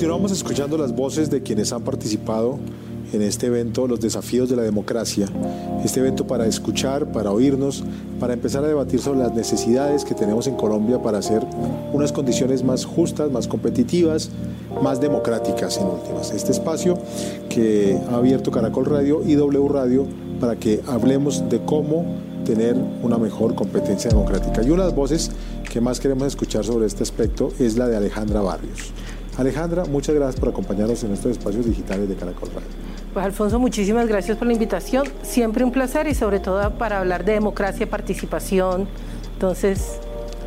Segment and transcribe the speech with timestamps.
[0.00, 2.58] Continuamos escuchando las voces de quienes han participado
[3.12, 5.26] en este evento, los desafíos de la democracia.
[5.84, 7.84] Este evento para escuchar, para oírnos,
[8.18, 11.46] para empezar a debatir sobre las necesidades que tenemos en Colombia para hacer
[11.92, 14.30] unas condiciones más justas, más competitivas,
[14.82, 16.30] más democráticas en últimas.
[16.30, 16.96] Este espacio
[17.50, 20.06] que ha abierto Caracol Radio y W Radio
[20.40, 22.06] para que hablemos de cómo
[22.46, 24.62] tener una mejor competencia democrática.
[24.62, 25.30] Y una de las voces
[25.70, 28.94] que más queremos escuchar sobre este aspecto es la de Alejandra Barrios.
[29.40, 32.68] Alejandra, muchas gracias por acompañarnos en estos espacios digitales de Caracol Radio.
[33.14, 35.06] Pues Alfonso, muchísimas gracias por la invitación.
[35.22, 38.86] Siempre un placer y sobre todo para hablar de democracia, participación.
[39.32, 39.98] Entonces,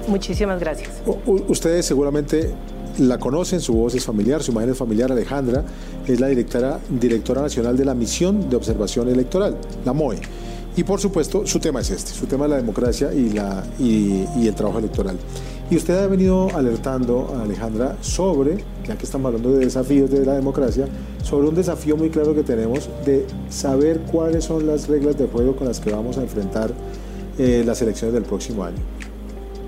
[0.07, 0.91] muchísimas gracias.
[1.25, 2.53] ustedes seguramente
[2.99, 5.12] la conocen, su voz es familiar, su imagen es familiar.
[5.12, 5.63] Alejandra
[6.05, 10.20] es la directora, directora nacional de la Misión de Observación Electoral, la MOE.
[10.75, 14.48] Y por supuesto, su tema es este, su tema es la democracia y, la, y,
[14.48, 15.17] el trabajo electoral.
[15.70, 20.26] Y usted ha venido alertando a Alejandra sobre, ya que estamos hablando de desafíos de
[20.26, 20.87] la democracia,
[21.24, 25.55] sobre un desafío muy claro que tenemos de saber cuáles son las reglas de juego
[25.55, 26.71] con las que vamos a enfrentar
[27.37, 28.77] eh, las elecciones del próximo año.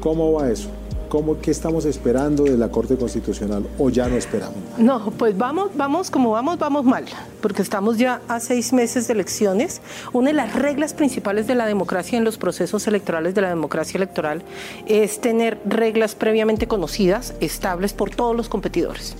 [0.02, 0.69] ¿Cómo va eso?
[1.09, 4.56] ¿Cómo, ¿Qué estamos esperando de la Corte Constitucional o ya no esperamos?
[4.78, 7.06] No, pues vamos, vamos, como vamos, vamos mal,
[7.42, 9.81] porque estamos ya a seis meses de elecciones.
[10.14, 13.97] Una de las reglas principales de la democracia en los procesos electorales de la democracia
[13.97, 14.44] electoral
[14.88, 19.16] es tener reglas previamente conocidas, estables por todos los competidores.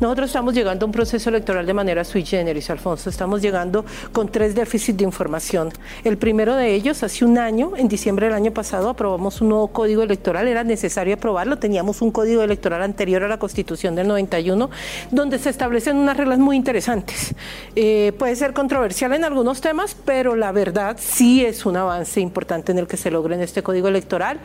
[0.00, 3.08] Nosotros estamos llegando a un proceso electoral de manera sui generis, Alfonso.
[3.08, 5.70] Estamos llegando con tres déficits de información.
[6.02, 9.68] El primero de ellos, hace un año, en diciembre del año pasado, aprobamos un nuevo
[9.68, 10.48] código electoral.
[10.48, 11.58] Era necesario aprobarlo.
[11.58, 14.68] Teníamos un código electoral anterior a la Constitución del 91,
[15.10, 17.34] donde se establecen unas reglas muy interesantes.
[17.74, 22.72] Eh, puede ser controversial en algunos temas, pero la verdad sí es un avance importante
[22.72, 24.40] en el que se logra en este código electoral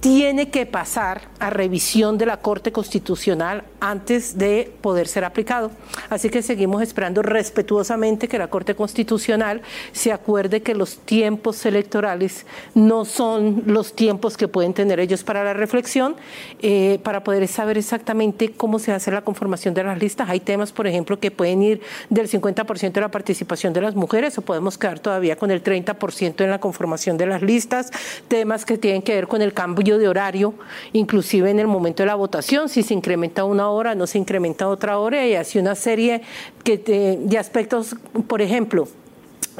[0.00, 5.72] tiene que pasar a revisión de la Corte Constitucional antes de poder ser aplicado.
[6.08, 12.46] Así que seguimos esperando respetuosamente que la Corte Constitucional se acuerde que los tiempos electorales
[12.74, 16.14] no son los tiempos que pueden tener ellos para la reflexión,
[16.62, 20.28] eh, para poder saber exactamente cómo se hace la conformación de las listas.
[20.28, 24.38] Hay temas, por ejemplo, que pueden ir del 50% de la participación de las mujeres
[24.38, 27.90] o podemos quedar todavía con el 30% en la conformación de las listas,
[28.28, 30.54] temas que tienen que ver con el cambio de horario,
[30.92, 34.68] inclusive en el momento de la votación, si se incrementa una hora, no se incrementa
[34.68, 36.22] otra hora, y así una serie
[36.64, 38.88] de, aspectos, por ejemplo,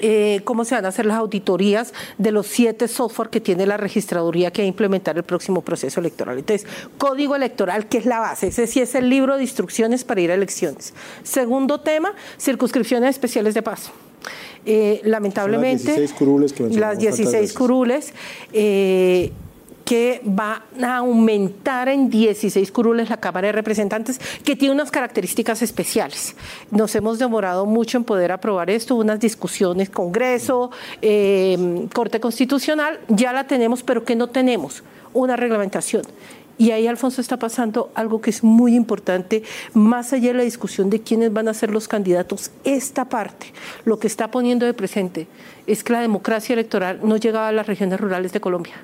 [0.01, 3.77] eh, cómo se van a hacer las auditorías de los siete software que tiene la
[3.77, 6.39] registraduría que va a implementar el próximo proceso electoral.
[6.39, 6.69] Entonces,
[6.99, 10.31] código electoral, que es la base, ese sí es el libro de instrucciones para ir
[10.31, 10.95] a elecciones.
[11.23, 13.93] Segundo tema, circunscripciones especiales de paso.
[14.67, 18.13] Eh, lamentablemente, las 16 curules, que las 16 curules
[18.53, 19.33] eh,
[19.89, 25.63] que va a aumentar en 16 curules la Cámara de Representantes, que tiene unas características
[25.63, 26.37] especiales.
[26.71, 33.33] Nos hemos demorado mucho en poder aprobar esto, unas discusiones, Congreso, em, Corte Constitucional, ya
[33.33, 34.83] la tenemos, pero que no tenemos
[35.15, 36.03] una reglamentación.
[36.59, 40.91] Y ahí, Alfonso, está pasando algo que es muy importante, más allá de la discusión
[40.91, 43.55] de quiénes van a ser los candidatos, esta parte,
[43.87, 45.29] lo que está poniendo de presente
[45.67, 48.75] es que la democracia electoral no llegaba a las regiones rurales de Colombia.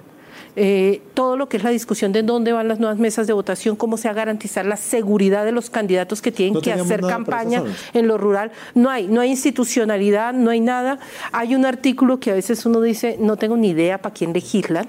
[0.57, 3.75] Eh, todo lo que es la discusión de dónde van las nuevas mesas de votación,
[3.75, 7.65] cómo se va a garantizar la seguridad de los candidatos que tienen que hacer campaña
[7.93, 8.53] en lo rural.
[8.75, 10.99] No hay, no hay institucionalidad, no hay nada.
[11.33, 14.89] Hay un artículo que a veces uno dice, no tengo ni idea para quién legislan,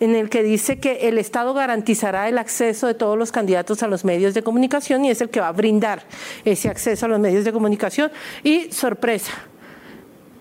[0.00, 3.88] en el que dice que el Estado garantizará el acceso de todos los candidatos a
[3.88, 6.02] los medios de comunicación y es el que va a brindar
[6.44, 8.10] ese acceso a los medios de comunicación.
[8.42, 9.32] Y sorpresa,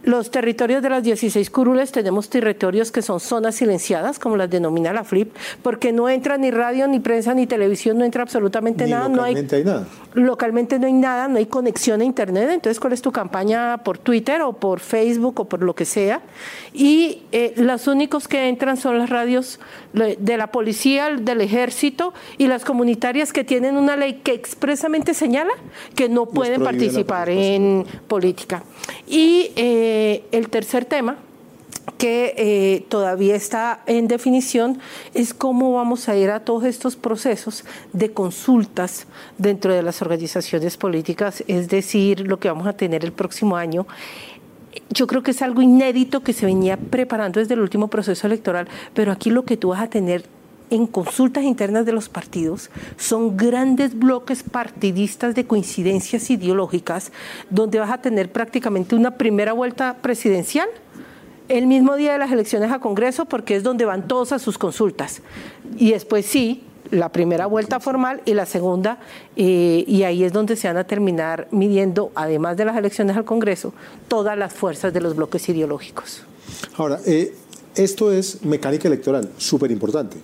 [0.05, 4.93] los territorios de las 16 curules tenemos territorios que son zonas silenciadas, como las denomina
[4.93, 9.09] la FLIP, porque no entra ni radio, ni prensa, ni televisión, no entra absolutamente nada.
[9.09, 9.88] Localmente no hay, nada.
[10.13, 12.49] Localmente no hay nada, no hay conexión a Internet.
[12.51, 16.22] Entonces, ¿cuál es tu campaña por Twitter o por Facebook o por lo que sea?
[16.72, 19.59] Y eh, los únicos que entran son las radios
[19.93, 25.51] de la policía, del ejército y las comunitarias que tienen una ley que expresamente señala
[25.96, 28.63] que no pueden participar en política.
[29.07, 31.17] Y eh, el tercer tema
[31.97, 34.79] que eh, todavía está en definición
[35.13, 37.63] es cómo vamos a ir a todos estos procesos
[37.93, 39.07] de consultas
[39.37, 43.87] dentro de las organizaciones políticas, es decir, lo que vamos a tener el próximo año.
[44.90, 48.67] Yo creo que es algo inédito que se venía preparando desde el último proceso electoral,
[48.93, 50.25] pero aquí lo que tú vas a tener
[50.70, 57.12] en consultas internas de los partidos son grandes bloques partidistas de coincidencias ideológicas,
[57.50, 60.67] donde vas a tener prácticamente una primera vuelta presidencial
[61.47, 64.58] el mismo día de las elecciones a Congreso, porque es donde van todos a sus
[64.58, 65.22] consultas.
[65.78, 68.97] Y después sí, la primera vuelta formal y la segunda,
[69.35, 73.26] eh, y ahí es donde se van a terminar midiendo, además de las elecciones al
[73.26, 73.73] Congreso,
[74.08, 76.23] todas las fuerzas de los bloques ideológicos.
[76.78, 77.34] Ahora, eh,
[77.75, 80.17] esto es mecánica electoral, súper importante,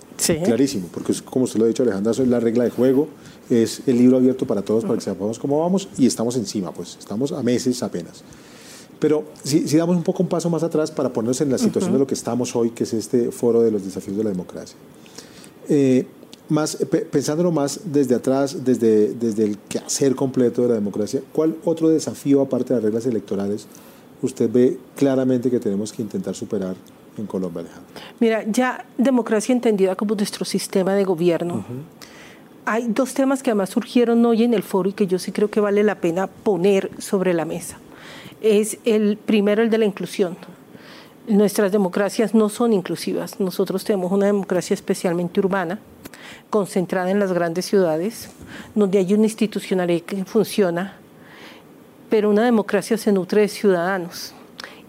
[0.44, 3.08] clarísimo, porque como usted lo ha dicho Alejandra, eso es la regla de juego,
[3.50, 6.96] es el libro abierto para todos para que sepamos cómo vamos y estamos encima, pues
[6.98, 8.22] estamos a meses apenas.
[8.98, 11.98] Pero si, damos un poco un paso más atrás para ponernos en la situación de
[11.98, 14.76] lo que estamos hoy, que es este foro de los desafíos de la democracia.
[15.68, 16.06] Eh,
[16.48, 16.76] más,
[17.10, 22.40] pensándolo más desde atrás, desde, desde el quehacer completo de la democracia, ¿cuál otro desafío,
[22.42, 23.66] aparte de las reglas electorales,
[24.22, 26.74] usted ve claramente que tenemos que intentar superar
[27.18, 27.92] en Colombia, Alejandro?
[28.20, 31.64] Mira, ya democracia entendida como nuestro sistema de gobierno.
[32.64, 35.50] Hay dos temas que además surgieron hoy en el foro y que yo sí creo
[35.50, 37.78] que vale la pena poner sobre la mesa
[38.42, 40.36] es el primero, el de la inclusión.
[41.28, 43.38] Nuestras democracias no son inclusivas.
[43.38, 45.78] Nosotros tenemos una democracia especialmente urbana,
[46.50, 48.30] concentrada en las grandes ciudades,
[48.74, 50.96] donde hay una institucionalidad que funciona,
[52.12, 54.34] pero una democracia se nutre de ciudadanos.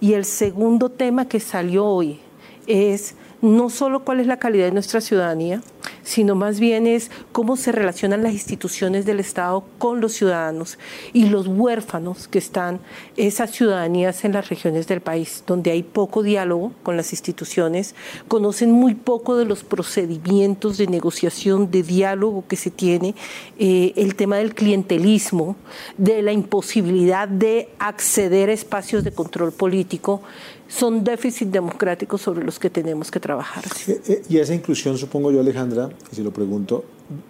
[0.02, 2.20] Y el segundo tema que salió hoy
[2.68, 5.62] es no solo cuál es la calidad de nuestra ciudadanía,
[6.04, 10.78] sino más bien es cómo se relacionan las instituciones del Estado con los ciudadanos
[11.14, 12.80] y los huérfanos que están
[13.18, 17.96] esas ciudadanías en las regiones del país, donde hay poco diálogo con las instituciones,
[18.28, 23.16] conocen muy poco de los procedimientos de negociación, de diálogo que se tiene,
[23.58, 25.56] eh, el tema del clientelismo,
[25.98, 30.22] de la imposibilidad de acceder a espacios de control político
[30.74, 33.64] son déficits democráticos sobre los que tenemos que trabajar.
[33.88, 36.84] Eh, eh, y esa inclusión, supongo yo, Alejandra, y si lo pregunto,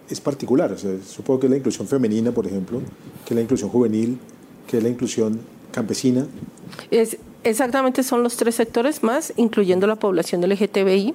[0.08, 0.74] es particular.
[0.78, 2.80] supongo que es la inclusión femenina, por ejemplo,
[3.24, 4.18] que es la inclusión juvenil,
[4.66, 5.40] que es la inclusión
[5.72, 6.26] campesina.
[6.90, 11.14] Es, exactamente son los tres sectores más, incluyendo la población LGTBI.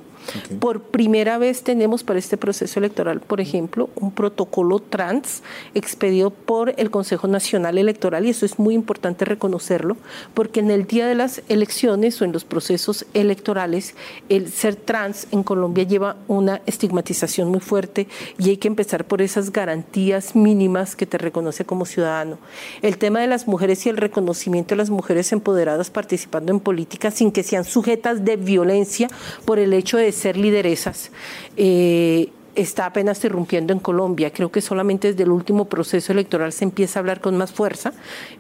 [0.60, 5.42] Por primera vez tenemos para este proceso electoral, por ejemplo, un protocolo trans
[5.74, 9.98] expedido por el Consejo Nacional Electoral y eso es muy importante reconocerlo
[10.34, 13.96] porque en el día de las elecciones o en los procesos electorales
[14.30, 18.08] el ser trans en Colombia lleva una estigmatización muy fuerte
[18.38, 22.38] y hay que empezar por esas garantías mínimas que te reconoce como ciudadano.
[22.82, 27.12] El tema de las mujeres y el reconocimiento de las mujeres empoderadas participando en política
[27.12, 29.08] sin que sean sujetas de violencia
[29.46, 31.12] por el hecho de ser lideresas.
[31.58, 32.30] Eh,
[32.60, 34.32] está apenas irrumpiendo en Colombia.
[34.32, 37.94] Creo que solamente desde el último proceso electoral se empieza a hablar con más fuerza.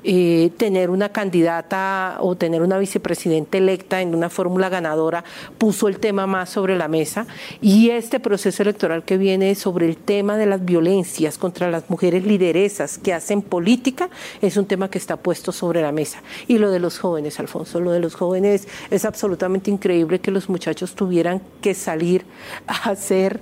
[0.03, 5.23] Eh, tener una candidata o tener una vicepresidenta electa en una fórmula ganadora
[5.57, 7.27] puso el tema más sobre la mesa.
[7.61, 12.25] Y este proceso electoral que viene sobre el tema de las violencias contra las mujeres
[12.25, 14.09] lideresas que hacen política
[14.41, 16.21] es un tema que está puesto sobre la mesa.
[16.47, 20.49] Y lo de los jóvenes, Alfonso, lo de los jóvenes es absolutamente increíble que los
[20.49, 22.25] muchachos tuvieran que salir
[22.67, 23.39] a hacer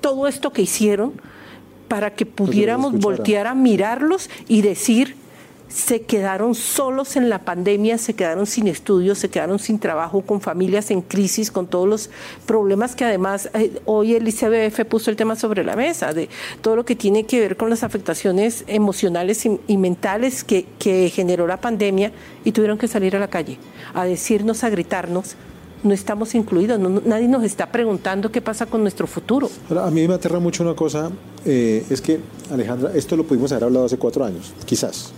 [0.00, 1.12] todo esto que hicieron
[1.88, 5.16] para que pudiéramos voltear a mirarlos y decir,
[5.70, 10.40] se quedaron solos en la pandemia, se quedaron sin estudios, se quedaron sin trabajo, con
[10.40, 12.10] familias en crisis, con todos los
[12.44, 16.28] problemas que además eh, hoy el ICBF puso el tema sobre la mesa, de
[16.60, 21.46] todo lo que tiene que ver con las afectaciones emocionales y, mentales que, que generó
[21.46, 22.12] la pandemia
[22.44, 23.58] y tuvieron que salir a la calle
[23.94, 25.36] a decirnos, a gritarnos,
[25.82, 29.50] no estamos incluidos, nadie nos está preguntando qué pasa con nuestro futuro.
[29.70, 31.10] a mí me aterra mucho una cosa,
[31.44, 32.20] eh, es que
[32.50, 35.12] Alejandra, esto lo pudimos haber hablado hace cuatro años, quizás,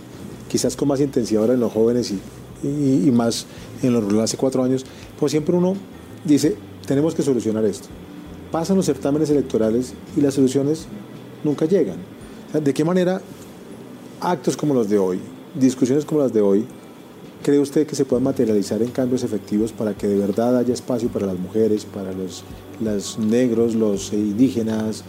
[0.47, 2.19] quizás con más intensidad ahora en los jóvenes y,
[2.63, 3.45] y, más
[3.81, 4.85] en los rurales hace cuatro años,
[5.19, 5.75] pues siempre uno
[6.23, 6.55] dice,
[6.87, 7.87] tenemos que solucionar esto.
[8.51, 10.85] Pasan los certámenes electorales y las soluciones
[11.43, 11.97] nunca llegan.
[12.53, 13.19] ¿De qué manera
[14.21, 15.19] actos como los de hoy,
[15.55, 16.65] discusiones como las de hoy,
[17.43, 21.09] ¿Cree usted que se puedan materializar en cambios efectivos para que de verdad haya espacio
[21.09, 22.45] para las mujeres, para los,
[23.19, 25.03] negros, los indígenas,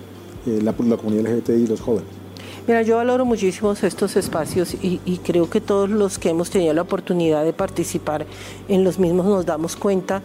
[0.44, 2.08] eh, la, comunidad LGBTI y los jóvenes?
[2.66, 6.82] Mira, yo valoro muchísimo estos espacios y, creo que todos los que hemos tenido la
[6.82, 8.26] oportunidad de participar
[8.68, 10.20] en los mismos nos damos cuenta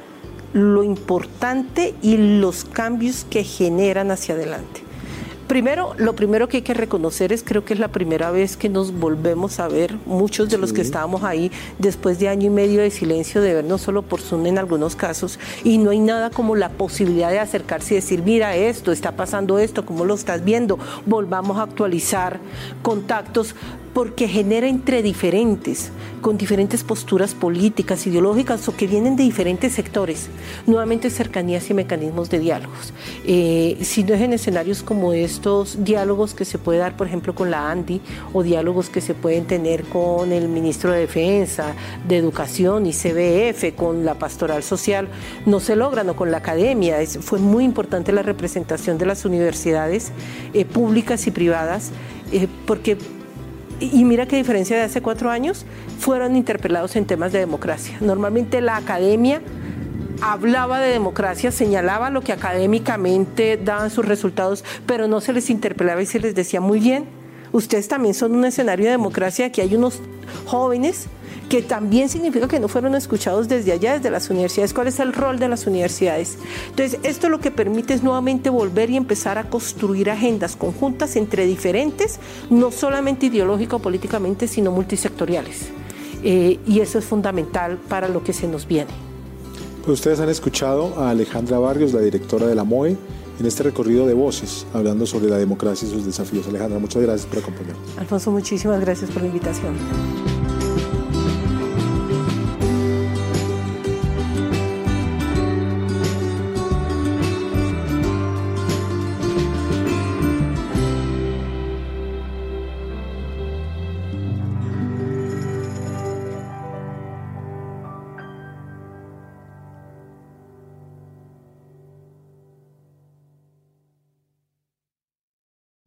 [0.53, 4.88] lo importante y los cambios que generan hacia adelante.
[5.49, 8.69] Primero, lo primero que hay que reconocer es creo que es la primera vez que
[8.69, 12.81] nos volvemos a ver, muchos de los que estábamos ahí después de año y medio
[12.81, 16.55] de silencio, de vernos solo por Zoom en algunos casos, y no hay nada como
[16.55, 20.77] la posibilidad de acercarse y decir, mira esto, está pasando esto, ¿cómo lo estás viendo?
[21.07, 22.39] Volvamos a actualizar
[22.83, 23.55] contactos
[23.93, 25.91] porque genera entre diferentes,
[26.21, 30.29] con diferentes posturas políticas, ideológicas o que vienen de diferentes sectores,
[30.67, 32.93] nuevamente cercanías y mecanismos de diálogos.
[33.25, 37.33] Eh, si no es en escenarios como estos, diálogos que se puede dar, por ejemplo,
[37.33, 38.01] con la ANDI
[38.33, 41.73] o diálogos que se pueden tener con el ministro de Defensa,
[42.07, 45.07] de Educación y CBF, con la pastoral social,
[45.45, 46.97] no se logran o con la academia.
[47.21, 50.11] fue muy importante la representación de las universidades
[50.53, 51.91] eh, públicas y privadas,
[52.31, 52.97] eh, porque
[53.79, 55.65] y mira qué diferencia de hace cuatro años,
[55.99, 57.97] fueron interpelados en temas de democracia.
[58.01, 59.41] Normalmente la academia
[60.21, 66.01] hablaba de democracia, señalaba lo que académicamente daban sus resultados, pero no se les interpelaba
[66.01, 67.05] y se les decía muy bien,
[67.51, 70.01] ustedes también son un escenario de democracia, aquí hay unos
[70.45, 71.07] jóvenes
[71.49, 74.71] que también significa que no fueron escuchados desde allá, desde las universidades.
[74.71, 76.37] ¿Cuál es el rol de las universidades?
[76.69, 81.47] Entonces, esto lo que permite es nuevamente volver y empezar a construir agendas conjuntas entre
[81.47, 82.19] diferentes,
[82.51, 85.69] no solamente ideológico o políticamente, sino multisectoriales.
[86.23, 88.91] Eh, y eso es fundamental para lo que se nos viene.
[89.83, 92.95] Pues ustedes han escuchado a Alejandra Barrios, la directora de la MOE,
[93.39, 96.47] en este recorrido de voces, hablando sobre la democracia y sus desafíos.
[96.47, 97.97] Alejandra, muchas gracias por acompañarnos.
[97.97, 100.28] Alfonso, muchísimas gracias por la invitación.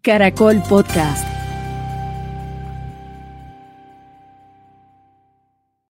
[0.03, 1.32] Caracol Podcast.